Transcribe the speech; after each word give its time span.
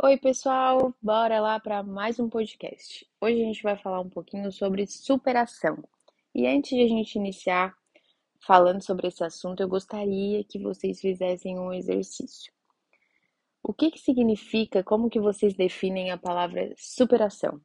Oi, 0.00 0.16
pessoal, 0.16 0.94
bora 1.02 1.40
lá 1.40 1.58
para 1.58 1.82
mais 1.82 2.20
um 2.20 2.28
podcast. 2.28 3.04
Hoje 3.20 3.42
a 3.42 3.44
gente 3.46 3.64
vai 3.64 3.76
falar 3.76 4.00
um 4.00 4.08
pouquinho 4.08 4.52
sobre 4.52 4.86
superação. 4.86 5.82
E 6.32 6.46
antes 6.46 6.70
de 6.70 6.84
a 6.84 6.86
gente 6.86 7.16
iniciar 7.16 7.76
falando 8.40 8.80
sobre 8.80 9.08
esse 9.08 9.24
assunto, 9.24 9.60
eu 9.60 9.68
gostaria 9.68 10.44
que 10.44 10.56
vocês 10.56 11.00
fizessem 11.00 11.58
um 11.58 11.72
exercício. 11.72 12.52
O 13.60 13.74
que 13.74 13.90
que 13.90 13.98
significa, 13.98 14.84
como 14.84 15.10
que 15.10 15.18
vocês 15.18 15.54
definem 15.54 16.12
a 16.12 16.16
palavra 16.16 16.72
superação? 16.76 17.56
O 17.56 17.62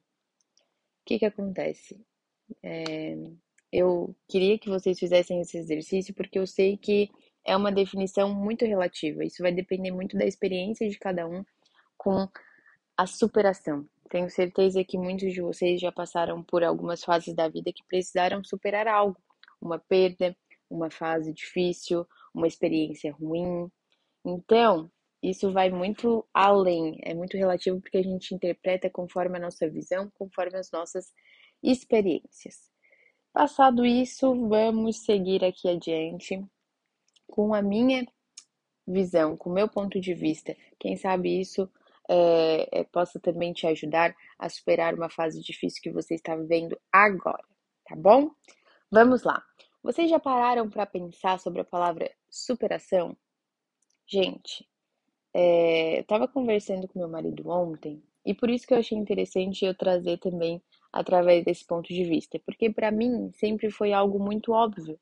que 1.06 1.20
que 1.20 1.26
acontece? 1.26 2.04
É, 2.64 3.14
eu 3.70 4.12
queria 4.28 4.58
que 4.58 4.68
vocês 4.68 4.98
fizessem 4.98 5.40
esse 5.40 5.56
exercício 5.56 6.12
porque 6.12 6.40
eu 6.40 6.48
sei 6.48 6.76
que 6.76 7.12
é 7.44 7.56
uma 7.56 7.70
definição 7.70 8.34
muito 8.34 8.64
relativa. 8.64 9.24
Isso 9.24 9.40
vai 9.40 9.52
depender 9.52 9.92
muito 9.92 10.18
da 10.18 10.26
experiência 10.26 10.88
de 10.88 10.98
cada 10.98 11.28
um 11.28 11.44
com 12.04 12.28
a 12.98 13.06
superação. 13.06 13.88
Tenho 14.10 14.28
certeza 14.28 14.84
que 14.84 14.98
muitos 14.98 15.32
de 15.32 15.40
vocês 15.40 15.80
já 15.80 15.90
passaram 15.90 16.42
por 16.42 16.62
algumas 16.62 17.02
fases 17.02 17.34
da 17.34 17.48
vida 17.48 17.72
que 17.72 17.82
precisaram 17.88 18.44
superar 18.44 18.86
algo, 18.86 19.16
uma 19.60 19.78
perda, 19.78 20.36
uma 20.68 20.90
fase 20.90 21.32
difícil, 21.32 22.06
uma 22.34 22.46
experiência 22.46 23.10
ruim. 23.10 23.70
Então, 24.22 24.90
isso 25.22 25.50
vai 25.50 25.70
muito 25.70 26.26
além, 26.34 26.98
é 27.02 27.14
muito 27.14 27.38
relativo 27.38 27.80
porque 27.80 27.96
a 27.96 28.02
gente 28.02 28.34
interpreta 28.34 28.90
conforme 28.90 29.38
a 29.38 29.40
nossa 29.40 29.68
visão, 29.68 30.10
conforme 30.14 30.58
as 30.58 30.70
nossas 30.70 31.10
experiências. 31.62 32.70
Passado 33.32 33.86
isso, 33.86 34.46
vamos 34.46 35.04
seguir 35.04 35.42
aqui 35.42 35.68
adiante 35.68 36.44
com 37.26 37.54
a 37.54 37.62
minha 37.62 38.06
visão, 38.86 39.36
com 39.36 39.48
o 39.48 39.54
meu 39.54 39.68
ponto 39.68 39.98
de 39.98 40.12
vista. 40.12 40.54
Quem 40.78 40.96
sabe 40.96 41.40
isso 41.40 41.68
é, 42.08 42.80
é, 42.80 42.84
possa 42.84 43.18
também 43.18 43.52
te 43.52 43.66
ajudar 43.66 44.14
a 44.38 44.48
superar 44.48 44.94
uma 44.94 45.08
fase 45.08 45.40
difícil 45.40 45.82
que 45.82 45.90
você 45.90 46.14
está 46.14 46.36
vivendo 46.36 46.78
agora, 46.92 47.44
tá 47.86 47.96
bom? 47.96 48.30
Vamos 48.90 49.22
lá. 49.22 49.42
Vocês 49.82 50.08
já 50.08 50.18
pararam 50.18 50.68
para 50.68 50.86
pensar 50.86 51.38
sobre 51.38 51.60
a 51.60 51.64
palavra 51.64 52.10
superação? 52.30 53.16
Gente, 54.06 54.66
é, 55.32 55.96
eu 55.98 56.00
estava 56.02 56.28
conversando 56.28 56.86
com 56.86 56.98
meu 56.98 57.08
marido 57.08 57.48
ontem 57.48 58.02
e 58.24 58.32
por 58.34 58.48
isso 58.48 58.66
que 58.66 58.74
eu 58.74 58.78
achei 58.78 58.96
interessante 58.96 59.64
eu 59.64 59.74
trazer 59.74 60.18
também 60.18 60.62
através 60.92 61.44
desse 61.44 61.66
ponto 61.66 61.88
de 61.88 62.04
vista, 62.04 62.38
porque 62.46 62.70
para 62.70 62.90
mim 62.90 63.30
sempre 63.32 63.70
foi 63.70 63.92
algo 63.92 64.18
muito 64.18 64.52
óbvio, 64.52 64.98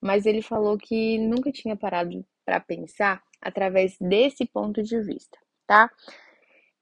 mas 0.00 0.26
ele 0.26 0.40
falou 0.40 0.78
que 0.78 1.18
nunca 1.18 1.52
tinha 1.52 1.76
parado 1.76 2.24
para 2.44 2.58
pensar 2.58 3.22
através 3.40 3.98
desse 4.00 4.46
ponto 4.46 4.82
de 4.82 5.00
vista, 5.02 5.38
tá? 5.66 5.90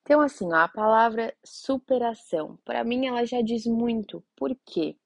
Então, 0.04 0.20
assim, 0.20 0.52
ó, 0.52 0.56
a 0.56 0.68
palavra 0.68 1.34
superação, 1.42 2.58
para 2.62 2.84
mim 2.84 3.06
ela 3.06 3.24
já 3.24 3.40
diz 3.40 3.64
muito. 3.64 4.22
Por 4.36 4.54
quê? 4.66 4.98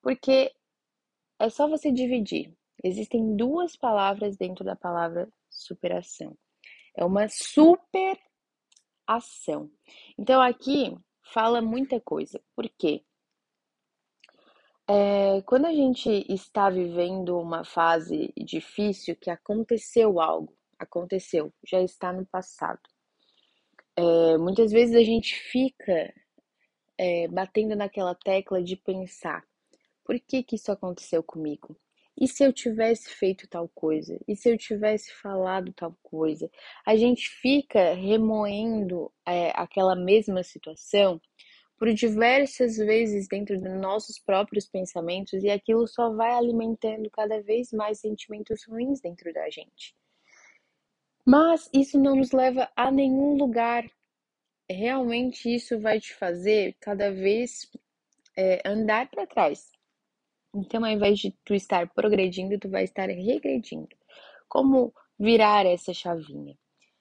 Porque 0.00 0.50
é 1.38 1.50
só 1.50 1.68
você 1.68 1.92
dividir. 1.92 2.50
Existem 2.82 3.36
duas 3.36 3.76
palavras 3.76 4.34
dentro 4.38 4.64
da 4.64 4.74
palavra 4.74 5.30
superação. 5.50 6.34
É 6.96 7.04
uma 7.04 7.28
super 7.28 8.18
ação. 9.06 9.70
Então, 10.18 10.40
aqui 10.40 10.96
fala 11.22 11.60
muita 11.60 12.00
coisa. 12.00 12.40
Por 12.56 12.66
quê? 12.78 13.04
É, 14.88 15.42
quando 15.42 15.66
a 15.66 15.74
gente 15.74 16.08
está 16.32 16.70
vivendo 16.70 17.38
uma 17.38 17.64
fase 17.64 18.32
difícil, 18.36 19.14
que 19.14 19.30
aconteceu 19.30 20.18
algo, 20.20 20.56
aconteceu, 20.78 21.52
já 21.62 21.82
está 21.82 22.14
no 22.14 22.24
passado. 22.26 22.80
É, 23.96 24.38
muitas 24.38 24.72
vezes 24.72 24.94
a 24.94 25.02
gente 25.02 25.34
fica 25.34 26.12
é, 26.98 27.28
batendo 27.28 27.76
naquela 27.76 28.14
tecla 28.14 28.62
de 28.62 28.76
pensar: 28.76 29.44
por 30.04 30.18
que, 30.20 30.42
que 30.42 30.56
isso 30.56 30.72
aconteceu 30.72 31.22
comigo? 31.22 31.76
E 32.20 32.28
se 32.28 32.44
eu 32.44 32.52
tivesse 32.52 33.10
feito 33.10 33.48
tal 33.48 33.68
coisa? 33.68 34.18
E 34.28 34.36
se 34.36 34.50
eu 34.50 34.58
tivesse 34.58 35.12
falado 35.14 35.72
tal 35.72 35.96
coisa? 36.02 36.50
A 36.86 36.94
gente 36.96 37.28
fica 37.28 37.94
remoendo 37.94 39.10
é, 39.26 39.50
aquela 39.54 39.96
mesma 39.96 40.42
situação 40.42 41.20
por 41.78 41.92
diversas 41.92 42.76
vezes 42.76 43.26
dentro 43.26 43.58
dos 43.60 43.80
nossos 43.80 44.18
próprios 44.18 44.68
pensamentos 44.68 45.42
e 45.42 45.50
aquilo 45.50 45.86
só 45.88 46.14
vai 46.14 46.32
alimentando 46.32 47.10
cada 47.10 47.42
vez 47.42 47.72
mais 47.72 47.98
sentimentos 48.00 48.64
ruins 48.68 49.00
dentro 49.00 49.32
da 49.32 49.50
gente. 49.50 49.96
Mas 51.24 51.70
isso 51.72 51.98
não 51.98 52.16
nos 52.16 52.32
leva 52.32 52.70
a 52.74 52.90
nenhum 52.90 53.36
lugar. 53.36 53.88
Realmente 54.68 55.54
isso 55.54 55.78
vai 55.78 56.00
te 56.00 56.14
fazer 56.14 56.76
cada 56.80 57.12
vez 57.12 57.70
é, 58.36 58.60
andar 58.66 59.08
para 59.08 59.26
trás. 59.26 59.70
Então, 60.54 60.84
ao 60.84 60.90
invés 60.90 61.18
de 61.18 61.30
tu 61.44 61.54
estar 61.54 61.88
progredindo, 61.90 62.58
tu 62.58 62.68
vai 62.68 62.84
estar 62.84 63.08
regredindo. 63.08 63.88
Como 64.48 64.92
virar 65.18 65.64
essa 65.64 65.94
chavinha? 65.94 66.58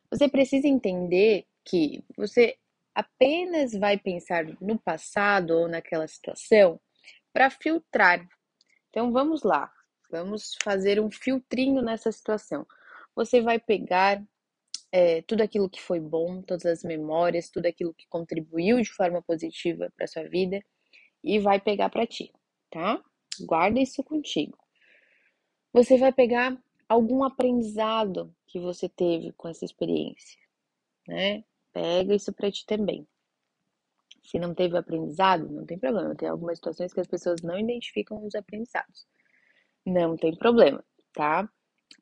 Você 0.09 0.29
precisa 0.29 0.67
entender 0.67 1.45
que 1.65 2.03
você 2.15 2.57
apenas 2.93 3.73
vai 3.73 3.97
pensar 3.97 4.45
no 4.61 4.77
passado 4.79 5.51
ou 5.51 5.67
naquela 5.67 6.07
situação 6.07 6.79
para 7.33 7.49
filtrar. 7.49 8.25
Então, 8.89 9.11
vamos 9.11 9.43
lá. 9.43 9.71
Vamos 10.09 10.55
fazer 10.61 10.99
um 10.99 11.09
filtrinho 11.09 11.81
nessa 11.81 12.11
situação 12.11 12.65
você 13.15 13.41
vai 13.41 13.59
pegar 13.59 14.23
é, 14.91 15.21
tudo 15.23 15.41
aquilo 15.41 15.69
que 15.69 15.81
foi 15.81 15.99
bom, 15.99 16.41
todas 16.41 16.65
as 16.65 16.83
memórias, 16.83 17.49
tudo 17.49 17.65
aquilo 17.65 17.93
que 17.93 18.07
contribuiu 18.07 18.81
de 18.81 18.91
forma 18.91 19.21
positiva 19.21 19.91
para 19.95 20.07
sua 20.07 20.23
vida 20.27 20.61
e 21.23 21.39
vai 21.39 21.59
pegar 21.59 21.89
para 21.89 22.05
ti, 22.05 22.31
tá? 22.69 23.01
Guarda 23.41 23.79
isso 23.79 24.03
contigo. 24.03 24.57
Você 25.73 25.97
vai 25.97 26.11
pegar 26.11 26.57
algum 26.89 27.23
aprendizado 27.23 28.35
que 28.47 28.59
você 28.59 28.89
teve 28.89 29.31
com 29.33 29.47
essa 29.47 29.63
experiência, 29.63 30.37
né? 31.07 31.43
Pega 31.71 32.13
isso 32.13 32.33
para 32.33 32.51
ti 32.51 32.65
também. 32.65 33.07
Se 34.23 34.37
não 34.37 34.53
teve 34.53 34.77
aprendizado, 34.77 35.49
não 35.49 35.65
tem 35.65 35.79
problema. 35.79 36.15
Tem 36.15 36.27
algumas 36.27 36.57
situações 36.57 36.93
que 36.93 36.99
as 36.99 37.07
pessoas 37.07 37.41
não 37.41 37.57
identificam 37.57 38.23
os 38.25 38.35
aprendizados. 38.35 39.07
Não 39.85 40.15
tem 40.15 40.35
problema, 40.35 40.83
tá? 41.13 41.49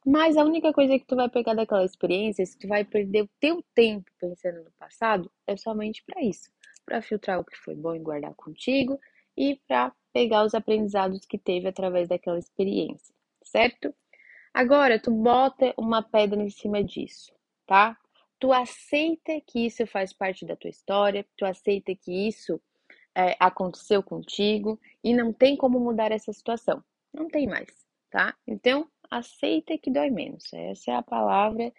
Mas 0.05 0.37
a 0.37 0.43
única 0.43 0.71
coisa 0.71 0.97
que 0.97 1.05
tu 1.05 1.15
vai 1.15 1.29
pegar 1.29 1.53
daquela 1.53 1.83
experiência, 1.83 2.45
se 2.45 2.57
tu 2.57 2.67
vai 2.67 2.85
perder 2.85 3.23
o 3.23 3.29
teu 3.39 3.63
tempo 3.75 4.09
pensando 4.19 4.63
no 4.63 4.71
passado, 4.71 5.31
é 5.45 5.57
somente 5.57 6.03
para 6.05 6.23
isso, 6.23 6.49
para 6.85 7.01
filtrar 7.01 7.39
o 7.39 7.45
que 7.45 7.57
foi 7.57 7.75
bom 7.75 7.95
e 7.95 7.99
guardar 7.99 8.33
contigo 8.35 8.99
e 9.35 9.59
para 9.67 9.93
pegar 10.13 10.43
os 10.43 10.53
aprendizados 10.53 11.25
que 11.25 11.37
teve 11.37 11.67
através 11.67 12.07
daquela 12.07 12.39
experiência, 12.39 13.13
certo? 13.43 13.93
Agora 14.53 14.99
tu 14.99 15.11
bota 15.11 15.73
uma 15.77 16.01
pedra 16.01 16.41
em 16.41 16.49
cima 16.49 16.83
disso, 16.83 17.31
tá? 17.67 17.97
Tu 18.39 18.51
aceita 18.53 19.39
que 19.45 19.66
isso 19.66 19.85
faz 19.85 20.13
parte 20.13 20.45
da 20.45 20.55
tua 20.55 20.69
história, 20.69 21.25
tu 21.37 21.45
aceita 21.45 21.93
que 21.93 22.27
isso 22.27 22.59
é, 23.13 23.35
aconteceu 23.39 24.01
contigo 24.01 24.79
e 25.03 25.13
não 25.13 25.33
tem 25.33 25.55
como 25.55 25.79
mudar 25.79 26.11
essa 26.11 26.31
situação. 26.31 26.83
Não 27.13 27.27
tem 27.27 27.47
mais, 27.47 27.67
tá? 28.09 28.35
Então, 28.47 28.89
aceita 29.09 29.78
que 29.78 29.92
dói 29.92 30.09
menos. 30.09 30.52
Essa 30.53 30.92
é 30.92 30.96
a 30.96 31.02
palavra, 31.02 31.72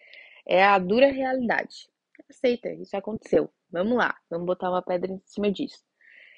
é 0.47 0.65
a 0.65 0.79
dura 0.79 1.11
realidade. 1.11 1.89
Aceita, 2.29 2.71
isso 2.73 2.97
aconteceu. 2.97 3.51
Vamos 3.71 3.97
lá, 3.97 4.17
vamos 4.29 4.47
botar 4.47 4.71
uma 4.71 4.83
pedra 4.83 5.13
em 5.13 5.21
cima 5.25 5.51
disso. 5.51 5.85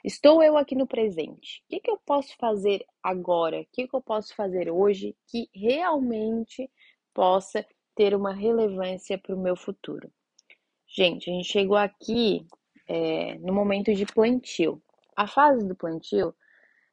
Estou 0.05 0.43
eu 0.43 0.57
aqui 0.57 0.75
no 0.75 0.87
presente. 0.87 1.63
O 1.65 1.69
que, 1.69 1.81
que 1.81 1.91
eu 1.91 1.99
posso 2.05 2.37
fazer 2.37 2.85
agora? 3.03 3.61
O 3.61 3.67
que, 3.73 3.87
que 3.87 3.95
eu 3.95 4.03
posso 4.03 4.35
fazer 4.35 4.69
hoje 4.69 5.17
que 5.29 5.49
realmente 5.55 6.69
possa 7.15 7.65
ter 7.95 8.15
uma 8.15 8.33
relevância 8.33 9.17
para 9.17 9.35
o 9.35 9.41
meu 9.41 9.57
futuro? 9.57 10.11
Gente, 10.89 11.31
a 11.31 11.33
gente 11.33 11.49
chegou 11.49 11.77
aqui 11.77 12.47
é, 12.89 13.39
no 13.39 13.55
momento 13.55 13.95
de 13.95 14.05
plantio. 14.05 14.83
A 15.17 15.27
fase 15.27 15.67
do 15.67 15.77
plantio, 15.77 16.35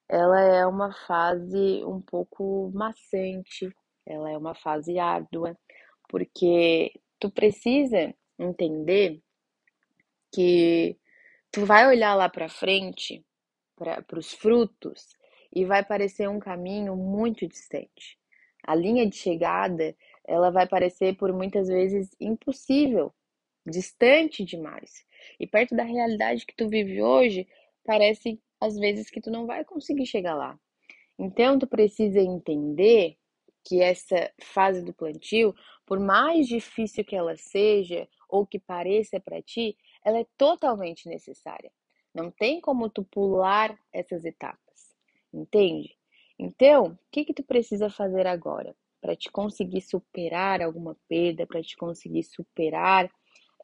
ela 0.07 0.39
é 0.39 0.65
uma 0.65 0.93
fase 0.93 1.83
um 1.85 1.99
pouco 1.99 2.71
maçante, 2.73 3.69
ela 4.09 4.31
é 4.31 4.37
uma 4.37 4.55
fase 4.55 4.97
árdua, 4.97 5.57
porque 6.09 6.91
tu 7.19 7.29
precisa 7.29 8.13
entender 8.37 9.21
que 10.33 10.97
tu 11.51 11.65
vai 11.65 11.87
olhar 11.87 12.15
lá 12.15 12.27
para 12.27 12.49
frente, 12.49 13.23
para 13.75 14.03
os 14.17 14.33
frutos, 14.33 15.15
e 15.53 15.65
vai 15.65 15.83
parecer 15.83 16.27
um 16.27 16.39
caminho 16.39 16.95
muito 16.95 17.47
distante. 17.47 18.17
A 18.63 18.75
linha 18.75 19.07
de 19.07 19.15
chegada, 19.15 19.95
ela 20.27 20.49
vai 20.51 20.67
parecer 20.67 21.15
por 21.15 21.31
muitas 21.31 21.67
vezes 21.67 22.09
impossível, 22.19 23.13
distante 23.65 24.43
demais. 24.43 25.05
E 25.39 25.47
perto 25.47 25.75
da 25.75 25.83
realidade 25.83 26.45
que 26.45 26.55
tu 26.55 26.67
vive 26.67 27.01
hoje, 27.01 27.47
parece 27.83 28.41
às 28.59 28.75
vezes 28.75 29.09
que 29.09 29.21
tu 29.21 29.31
não 29.31 29.45
vai 29.45 29.63
conseguir 29.63 30.05
chegar 30.05 30.35
lá. 30.35 30.59
Então 31.17 31.57
tu 31.59 31.67
precisa 31.67 32.19
entender 32.19 33.17
que 33.63 33.81
essa 33.81 34.31
fase 34.41 34.81
do 34.81 34.93
plantio, 34.93 35.53
por 35.85 35.99
mais 35.99 36.47
difícil 36.47 37.03
que 37.03 37.15
ela 37.15 37.35
seja, 37.35 38.07
ou 38.27 38.45
que 38.45 38.59
pareça 38.59 39.19
para 39.19 39.41
ti, 39.41 39.77
ela 40.03 40.19
é 40.19 40.25
totalmente 40.37 41.07
necessária. 41.07 41.71
Não 42.13 42.31
tem 42.31 42.59
como 42.59 42.89
tu 42.89 43.03
pular 43.03 43.77
essas 43.91 44.25
etapas, 44.25 44.95
entende? 45.33 45.95
Então, 46.37 46.87
o 46.87 46.97
que 47.11 47.25
que 47.25 47.33
tu 47.33 47.43
precisa 47.43 47.89
fazer 47.89 48.25
agora 48.25 48.75
para 49.01 49.15
te 49.15 49.31
conseguir 49.31 49.81
superar 49.81 50.61
alguma 50.61 50.95
perda, 51.07 51.45
para 51.45 51.61
te 51.61 51.75
conseguir 51.75 52.23
superar 52.23 53.11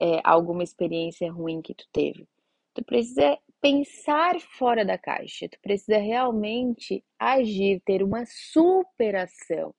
é, 0.02 0.20
alguma 0.24 0.64
experiência 0.64 1.32
ruim 1.32 1.62
que 1.62 1.74
tu 1.74 1.86
teve? 1.92 2.28
Tu 2.74 2.84
precisa 2.84 3.38
pensar 3.62 4.40
fora 4.42 4.84
da 4.84 4.98
caixa, 4.98 5.48
tu 5.48 5.58
precisa 5.62 5.98
realmente 5.98 7.04
agir, 7.18 7.82
ter 7.86 8.04
uma 8.04 8.26
superação, 8.26 9.74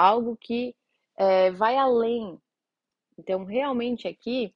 algo 0.00 0.36
que 0.36 0.74
é, 1.16 1.50
vai 1.50 1.76
além. 1.76 2.40
Então, 3.18 3.44
realmente 3.44 4.08
aqui, 4.08 4.54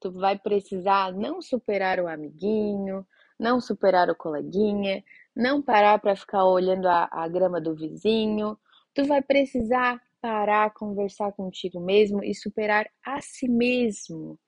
tu 0.00 0.12
vai 0.12 0.38
precisar 0.38 1.12
não 1.12 1.42
superar 1.42 1.98
o 1.98 2.06
amiguinho, 2.06 3.06
não 3.38 3.60
superar 3.60 4.08
o 4.08 4.14
coleguinha, 4.14 5.02
não 5.34 5.60
parar 5.60 5.98
para 5.98 6.14
ficar 6.14 6.44
olhando 6.44 6.86
a, 6.86 7.08
a 7.10 7.26
grama 7.26 7.60
do 7.60 7.74
vizinho. 7.74 8.56
Tu 8.94 9.04
vai 9.04 9.20
precisar 9.20 10.00
parar, 10.20 10.72
conversar 10.72 11.32
contigo 11.32 11.80
mesmo 11.80 12.22
e 12.22 12.34
superar 12.34 12.88
a 13.04 13.20
si 13.20 13.48
mesmo. 13.48 14.38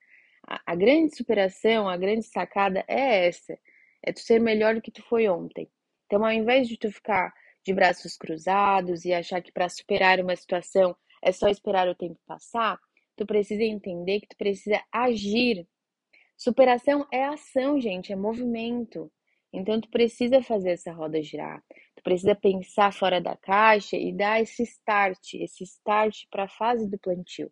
A, 0.64 0.76
grande 0.76 1.16
superação, 1.16 1.88
a 1.88 1.96
grande 1.96 2.22
sacada 2.22 2.84
é 2.86 3.26
essa: 3.26 3.58
é 4.00 4.12
tu 4.12 4.20
ser 4.20 4.40
melhor 4.40 4.76
do 4.76 4.80
que 4.80 4.92
tu 4.92 5.02
foi 5.02 5.28
ontem. 5.28 5.68
Então, 6.06 6.24
ao 6.24 6.30
invés 6.30 6.68
de 6.68 6.78
tu 6.78 6.90
ficar 6.92 7.34
de 7.66 7.74
braços 7.74 8.16
cruzados 8.16 9.04
e 9.04 9.12
achar 9.12 9.42
que 9.42 9.50
para 9.50 9.68
superar 9.68 10.20
uma 10.20 10.36
situação 10.36 10.96
é 11.20 11.32
só 11.32 11.48
esperar 11.48 11.88
o 11.88 11.94
tempo 11.94 12.18
passar, 12.24 12.78
tu 13.16 13.26
precisa 13.26 13.64
entender 13.64 14.20
que 14.20 14.28
tu 14.28 14.36
precisa 14.36 14.80
agir. 14.92 15.66
Superação 16.36 17.06
é 17.12 17.24
ação, 17.24 17.80
gente, 17.80 18.12
é 18.12 18.16
movimento. 18.16 19.10
Então 19.52 19.80
tu 19.80 19.88
precisa 19.88 20.40
fazer 20.42 20.70
essa 20.70 20.92
roda 20.92 21.20
girar. 21.20 21.60
Tu 21.96 22.02
precisa 22.04 22.34
pensar 22.36 22.92
fora 22.92 23.20
da 23.20 23.36
caixa 23.36 23.96
e 23.96 24.12
dar 24.12 24.40
esse 24.40 24.62
start, 24.62 25.34
esse 25.34 25.64
start 25.64 26.24
para 26.30 26.44
a 26.44 26.48
fase 26.48 26.88
do 26.88 26.98
plantio. 26.98 27.50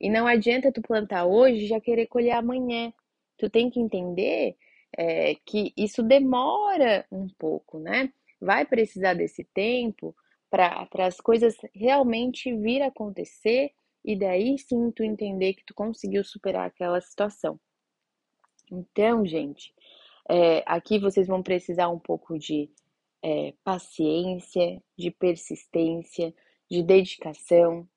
E 0.00 0.08
não 0.08 0.26
adianta 0.26 0.72
tu 0.72 0.80
plantar 0.80 1.26
hoje 1.26 1.64
e 1.64 1.66
já 1.66 1.80
querer 1.80 2.06
colher 2.06 2.32
amanhã. 2.32 2.92
Tu 3.36 3.50
tem 3.50 3.68
que 3.68 3.80
entender 3.80 4.56
é, 4.96 5.34
que 5.44 5.72
isso 5.76 6.02
demora 6.02 7.04
um 7.10 7.26
pouco, 7.38 7.78
né? 7.78 8.10
Vai 8.44 8.66
precisar 8.66 9.14
desse 9.14 9.44
tempo 9.44 10.14
para 10.50 10.88
as 11.06 11.20
coisas 11.20 11.56
realmente 11.74 12.54
vir 12.54 12.82
acontecer 12.82 13.72
e 14.04 14.16
daí 14.18 14.58
sim 14.58 14.90
tu 14.90 15.02
entender 15.02 15.54
que 15.54 15.64
tu 15.64 15.74
conseguiu 15.74 16.22
superar 16.22 16.66
aquela 16.66 17.00
situação. 17.00 17.58
Então, 18.70 19.24
gente, 19.24 19.74
é, 20.28 20.62
aqui 20.66 20.98
vocês 20.98 21.26
vão 21.26 21.42
precisar 21.42 21.88
um 21.88 21.98
pouco 21.98 22.38
de 22.38 22.70
é, 23.22 23.54
paciência, 23.64 24.82
de 24.96 25.10
persistência, 25.10 26.34
de 26.70 26.82
dedicação, 26.82 27.88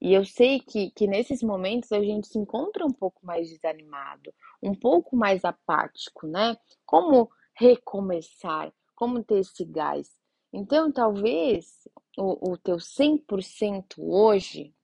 e 0.00 0.12
eu 0.12 0.24
sei 0.24 0.60
que, 0.60 0.90
que 0.90 1.06
nesses 1.06 1.42
momentos 1.42 1.90
a 1.90 2.00
gente 2.00 2.28
se 2.28 2.38
encontra 2.38 2.84
um 2.84 2.92
pouco 2.92 3.24
mais 3.24 3.48
desanimado, 3.48 4.32
um 4.62 4.74
pouco 4.74 5.16
mais 5.16 5.44
apático, 5.44 6.26
né? 6.26 6.56
Como 6.84 7.30
recomeçar? 7.54 8.72
Como 8.96 9.22
ter 9.22 9.38
esse 9.38 9.64
gás? 9.64 10.10
Então, 10.52 10.90
talvez 10.90 11.86
o, 12.18 12.52
o 12.54 12.58
teu 12.58 12.78
100% 12.80 13.98
hoje 13.98 14.74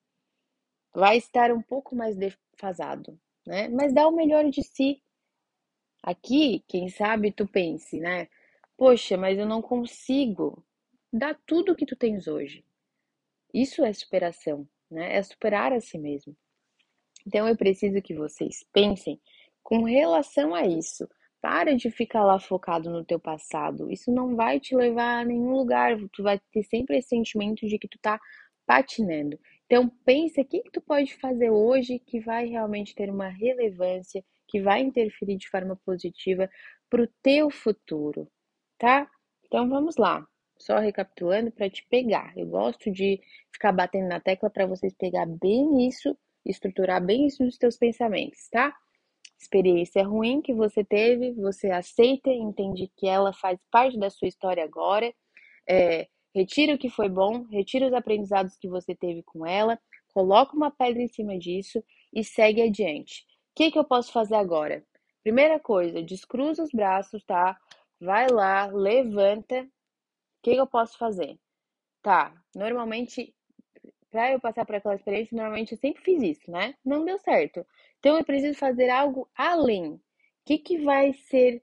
vai 0.95 1.17
estar 1.17 1.51
um 1.51 1.61
pouco 1.63 1.97
mais 1.97 2.17
defasado, 2.17 3.19
né? 3.45 3.69
Mas 3.69 3.93
dá 3.93 4.07
o 4.07 4.15
melhor 4.15 4.49
de 4.49 4.63
si. 4.63 5.03
Aqui, 6.01 6.65
quem 6.69 6.89
sabe 6.89 7.33
tu 7.33 7.49
pense, 7.49 7.99
né? 7.99 8.29
Poxa, 8.77 9.17
mas 9.17 9.37
eu 9.37 9.47
não 9.47 9.61
consigo 9.61 10.65
dar 11.13 11.37
tudo 11.45 11.75
que 11.75 11.87
tu 11.87 11.97
tens 11.97 12.29
hoje. 12.29 12.65
Isso 13.53 13.85
é 13.85 13.93
superação 13.93 14.69
né? 14.93 15.17
É 15.17 15.23
superar 15.23 15.73
a 15.73 15.81
si 15.81 15.99
mesmo. 15.99 16.37
Então 17.27 17.49
eu 17.49 17.57
preciso 17.57 18.01
que 18.03 18.15
vocês 18.15 18.65
pensem 18.73 19.21
com 19.63 19.85
relação 19.85 20.55
a 20.55 20.67
isso. 20.67 21.09
Para 21.43 21.77
de 21.77 21.91
ficar 21.91 22.25
lá 22.25 22.39
focado 22.39 22.89
no 22.89 23.05
teu 23.05 23.21
passado. 23.21 23.91
Isso 23.91 24.11
não 24.13 24.37
vai 24.37 24.61
te 24.61 24.75
levar 24.75 25.21
a 25.21 25.25
nenhum 25.25 25.51
lugar. 25.51 25.99
Tu 26.13 26.23
vai 26.23 26.41
ter 26.53 26.63
sempre 26.63 26.97
esse 26.97 27.09
sentimento 27.09 27.67
de 27.67 27.79
que 27.79 27.89
tu 27.89 27.99
tá 28.01 28.19
patinando. 28.65 29.39
Então 29.67 29.89
pensa 30.05 30.41
o 30.41 30.45
que, 30.45 30.63
que 30.63 30.71
tu 30.71 30.81
pode 30.81 31.15
fazer 31.17 31.51
hoje 31.51 31.99
que 31.99 32.21
vai 32.21 32.47
realmente 32.47 32.95
ter 32.95 33.11
uma 33.11 33.29
relevância, 33.29 34.25
que 34.49 34.63
vai 34.63 34.81
interferir 34.83 35.37
de 35.37 35.49
forma 35.49 35.77
positiva 35.85 36.49
para 36.89 37.03
o 37.03 37.09
teu 37.23 37.51
futuro, 37.51 38.31
tá? 38.79 39.11
Então 39.47 39.69
vamos 39.69 39.97
lá. 39.97 40.27
Só 40.59 40.79
recapitulando 40.79 41.51
para 41.51 41.69
te 41.69 41.85
pegar. 41.89 42.33
Eu 42.37 42.47
gosto 42.47 42.91
de 42.91 43.21
ficar 43.53 43.73
batendo 43.73 44.09
na 44.09 44.21
tecla 44.21 44.49
para 44.49 44.67
vocês 44.67 44.95
pegar 44.95 45.27
bem 45.27 45.89
isso, 45.89 46.17
estruturar 46.47 47.05
bem 47.05 47.27
isso 47.27 47.43
nos 47.43 47.59
teus 47.59 47.77
pensamentos, 47.77 48.49
tá? 48.49 48.73
Experiência 49.43 50.05
ruim 50.05 50.41
que 50.41 50.55
você 50.55 50.85
teve, 50.85 51.33
você 51.33 51.71
aceita, 51.71 52.31
entende 52.31 52.91
que 52.97 53.09
ela 53.09 53.33
faz 53.33 53.59
parte 53.71 53.99
da 53.99 54.09
sua 54.09 54.29
história 54.29 54.63
agora. 54.63 55.13
É, 55.69 56.09
retira 56.35 56.75
o 56.75 56.79
que 56.79 56.89
foi 56.89 57.09
bom, 57.09 57.45
retira 57.51 57.87
os 57.87 57.93
aprendizados 57.93 58.57
que 58.57 58.69
você 58.69 58.95
teve 58.95 59.23
com 59.23 59.45
ela, 59.45 59.79
coloca 60.15 60.57
uma 60.57 60.71
pedra 60.71 61.03
em 61.03 61.09
cima 61.09 61.39
disso 61.39 61.83
e 62.13 62.23
segue 62.25 62.63
adiante. 62.63 63.27
O 63.51 63.57
que, 63.57 63.71
que 63.71 63.79
eu 63.79 63.85
posso 63.85 64.13
fazer 64.13 64.37
agora? 64.37 64.85
Primeira 65.23 65.59
coisa, 65.59 66.03
descruza 66.03 66.63
os 66.63 66.71
braços, 66.73 67.23
tá? 67.25 67.57
Vai 68.01 68.29
lá, 68.29 68.67
levanta 68.67 69.69
que, 70.43 70.55
que 70.55 70.61
eu 70.61 70.67
posso 70.67 70.99
fazer? 70.99 71.39
Tá, 72.03 72.35
normalmente, 72.55 73.35
para 74.11 74.33
eu 74.33 74.41
passar 74.41 74.67
por 74.67 74.75
aquela 74.75 74.97
experiência, 74.97 75.37
normalmente 75.37 75.73
eu 75.73 75.79
sempre 75.79 76.03
fiz 76.03 76.23
isso, 76.23 76.51
né? 76.51 76.75
Não 76.85 77.05
deu 77.05 77.19
certo. 77.19 77.65
Então 78.03 78.19
eu 78.19 78.25
preciso 78.25 78.59
fazer 78.59 78.91
algo 78.91 79.31
além. 79.33 79.93
O 79.93 80.01
que, 80.45 80.59
que 80.59 80.79
vai 80.79 81.13
ser 81.13 81.63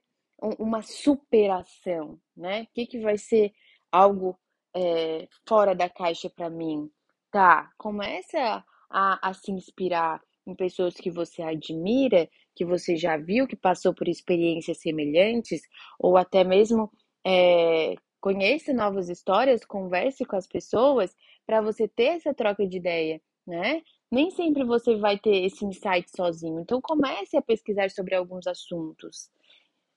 uma 0.58 0.80
superação, 0.80 2.18
né? 2.34 2.62
O 2.62 2.68
que, 2.74 2.86
que 2.86 2.98
vai 2.98 3.18
ser 3.18 3.52
algo 3.92 4.38
é, 4.74 5.28
fora 5.46 5.74
da 5.74 5.86
caixa 5.86 6.30
para 6.30 6.48
mim? 6.48 6.90
Tá, 7.30 7.70
começa 7.76 8.64
a, 8.88 9.28
a 9.28 9.34
se 9.34 9.52
inspirar 9.52 10.18
em 10.46 10.54
pessoas 10.54 10.94
que 10.94 11.10
você 11.10 11.42
admira, 11.42 12.26
que 12.56 12.64
você 12.64 12.96
já 12.96 13.18
viu, 13.18 13.46
que 13.46 13.54
passou 13.54 13.94
por 13.94 14.08
experiências 14.08 14.80
semelhantes, 14.80 15.60
ou 15.98 16.16
até 16.16 16.42
mesmo 16.42 16.90
é, 17.22 17.96
conheça 18.18 18.72
novas 18.72 19.10
histórias, 19.10 19.62
converse 19.62 20.24
com 20.24 20.36
as 20.36 20.46
pessoas 20.46 21.14
para 21.46 21.60
você 21.60 21.86
ter 21.86 22.16
essa 22.16 22.32
troca 22.32 22.66
de 22.66 22.78
ideia, 22.78 23.20
né? 23.46 23.82
Nem 24.10 24.30
sempre 24.30 24.64
você 24.64 24.96
vai 24.96 25.18
ter 25.18 25.44
esse 25.44 25.64
insight 25.64 26.10
sozinho. 26.14 26.60
Então 26.60 26.80
comece 26.80 27.36
a 27.36 27.42
pesquisar 27.42 27.90
sobre 27.90 28.14
alguns 28.14 28.46
assuntos. 28.46 29.30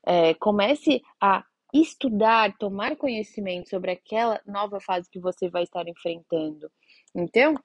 É, 0.06 0.34
comece 0.36 1.02
a 1.22 1.44
estudar, 1.74 2.56
tomar 2.58 2.96
conhecimento 2.96 3.70
sobre 3.70 3.92
aquela 3.92 4.40
nova 4.46 4.80
fase 4.80 5.10
que 5.10 5.20
você 5.20 5.50
vai 5.50 5.64
estar 5.64 5.88
enfrentando. 5.88 6.72
Então, 7.16 7.56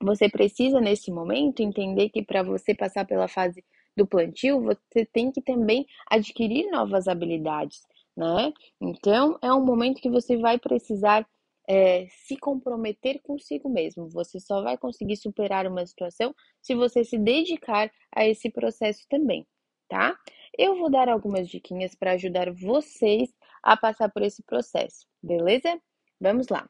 você 0.00 0.28
precisa 0.28 0.80
nesse 0.80 1.10
momento 1.10 1.60
entender 1.60 2.10
que 2.10 2.22
para 2.22 2.42
você 2.42 2.74
passar 2.74 3.04
pela 3.04 3.26
fase 3.26 3.64
do 3.96 4.06
plantio, 4.06 4.60
você 4.62 5.04
tem 5.12 5.32
que 5.32 5.42
também 5.42 5.86
adquirir 6.08 6.70
novas 6.70 7.08
habilidades 7.08 7.82
né? 8.16 8.52
Então, 8.80 9.38
é 9.42 9.52
um 9.52 9.64
momento 9.64 10.00
que 10.00 10.10
você 10.10 10.36
vai 10.36 10.58
precisar 10.58 11.26
é, 11.72 12.06
se 12.26 12.36
comprometer 12.36 13.22
consigo 13.22 13.70
mesmo. 13.70 14.06
Você 14.10 14.38
só 14.38 14.62
vai 14.62 14.76
conseguir 14.76 15.16
superar 15.16 15.66
uma 15.66 15.86
situação 15.86 16.34
se 16.60 16.74
você 16.74 17.02
se 17.02 17.16
dedicar 17.16 17.90
a 18.14 18.26
esse 18.26 18.50
processo 18.50 19.06
também, 19.08 19.46
tá? 19.88 20.14
Eu 20.56 20.76
vou 20.76 20.90
dar 20.90 21.08
algumas 21.08 21.48
diquinhas 21.48 21.94
para 21.94 22.12
ajudar 22.12 22.52
vocês 22.52 23.34
a 23.62 23.74
passar 23.74 24.10
por 24.10 24.22
esse 24.22 24.42
processo, 24.42 25.06
beleza? 25.22 25.80
Vamos 26.20 26.48
lá. 26.48 26.68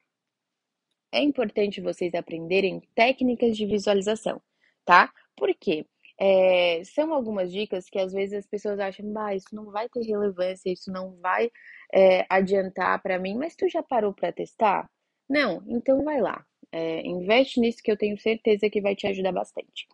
É 1.11 1.21
importante 1.21 1.81
vocês 1.81 2.15
aprenderem 2.15 2.81
técnicas 2.95 3.57
de 3.57 3.67
visualização, 3.67 4.41
tá? 4.85 5.13
Por 5.37 5.53
quê? 5.53 5.85
É, 6.21 6.83
são 6.85 7.13
algumas 7.13 7.51
dicas 7.53 7.89
que 7.89 7.99
às 7.99 8.13
vezes 8.13 8.41
as 8.41 8.47
pessoas 8.47 8.79
acham, 8.79 9.13
bah, 9.13 9.35
isso 9.35 9.49
não 9.53 9.71
vai 9.71 9.89
ter 9.89 10.05
relevância, 10.05 10.71
isso 10.73 10.93
não 10.93 11.17
vai 11.21 11.51
é, 11.93 12.27
adiantar 12.29 13.03
para 13.03 13.19
mim, 13.19 13.37
mas 13.37 13.57
tu 13.57 13.69
já 13.69 13.83
parou 13.83 14.13
para 14.15 14.33
testar? 14.33 14.89
Não, 15.29 15.63
então 15.67 16.05
vai 16.05 16.21
lá, 16.21 16.45
é, 16.71 17.03
investe 17.07 17.61
nisso 17.61 17.83
que 17.83 17.91
eu 17.91 17.97
tenho 17.97 18.19
certeza 18.19 18.71
que 18.71 18.81
vai 18.81 18.95
te 18.95 19.07
ajudar 19.07 19.33
bastante. 19.33 19.87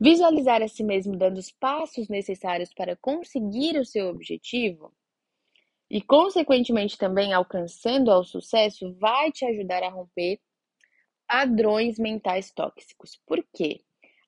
Visualizar 0.00 0.62
a 0.62 0.68
si 0.68 0.84
mesmo 0.84 1.16
dando 1.16 1.38
os 1.38 1.50
passos 1.50 2.08
necessários 2.08 2.72
para 2.72 2.96
conseguir 2.96 3.78
o 3.78 3.84
seu 3.84 4.08
objetivo 4.08 4.92
e, 5.90 6.02
consequentemente, 6.02 6.98
também 6.98 7.32
alcançando 7.32 8.10
ao 8.10 8.24
sucesso, 8.24 8.94
vai 8.94 9.32
te 9.32 9.44
ajudar 9.44 9.82
a 9.82 9.88
romper 9.88 10.38
padrões 11.26 11.98
mentais 11.98 12.50
tóxicos. 12.52 13.20
Por 13.26 13.44
quê? 13.54 13.80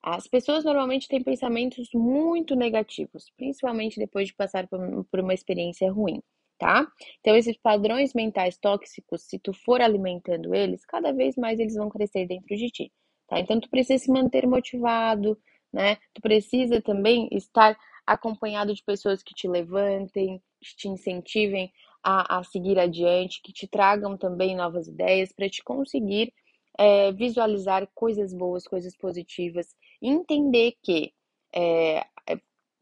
As 0.02 0.26
pessoas 0.26 0.64
normalmente 0.64 1.08
têm 1.08 1.22
pensamentos 1.22 1.88
muito 1.92 2.56
negativos, 2.56 3.30
principalmente 3.36 3.98
depois 3.98 4.28
de 4.28 4.34
passar 4.34 4.66
por 4.66 5.20
uma 5.20 5.34
experiência 5.34 5.92
ruim, 5.92 6.22
tá? 6.58 6.90
Então, 7.20 7.36
esses 7.36 7.56
padrões 7.58 8.14
mentais 8.14 8.56
tóxicos, 8.56 9.22
se 9.22 9.38
tu 9.38 9.52
for 9.52 9.80
alimentando 9.82 10.54
eles, 10.54 10.84
cada 10.86 11.12
vez 11.12 11.36
mais 11.36 11.60
eles 11.60 11.74
vão 11.74 11.90
crescer 11.90 12.26
dentro 12.26 12.56
de 12.56 12.70
ti, 12.70 12.92
tá? 13.28 13.38
Então, 13.40 13.60
tu 13.60 13.68
precisa 13.68 14.02
se 14.02 14.10
manter 14.10 14.46
motivado, 14.46 15.38
né? 15.72 15.96
Tu 16.14 16.22
precisa 16.22 16.80
também 16.80 17.28
estar 17.32 17.76
acompanhado 18.06 18.74
de 18.74 18.82
pessoas 18.82 19.22
que 19.22 19.34
te 19.34 19.46
levantem, 19.46 20.42
que 20.60 20.76
te 20.76 20.88
incentivem 20.88 21.70
a, 22.02 22.38
a 22.38 22.42
seguir 22.42 22.78
adiante, 22.78 23.42
que 23.42 23.52
te 23.52 23.68
tragam 23.68 24.16
também 24.16 24.56
novas 24.56 24.88
ideias 24.88 25.30
para 25.32 25.48
te 25.48 25.62
conseguir 25.62 26.32
é, 26.80 27.12
visualizar 27.12 27.86
coisas 27.94 28.32
boas, 28.32 28.66
coisas 28.66 28.96
positivas, 28.96 29.76
entender 30.00 30.72
que 30.82 31.12
é, 31.54 31.98
é, 32.26 32.40